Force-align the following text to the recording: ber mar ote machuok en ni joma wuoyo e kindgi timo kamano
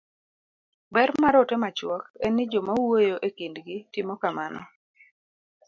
ber 0.93 1.09
mar 1.21 1.35
ote 1.41 1.55
machuok 1.63 2.03
en 2.25 2.31
ni 2.35 2.43
joma 2.51 2.73
wuoyo 2.83 3.15
e 3.27 3.29
kindgi 3.37 3.75
timo 3.93 4.13
kamano 4.21 4.61